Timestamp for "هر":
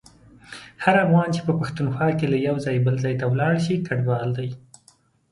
0.83-0.95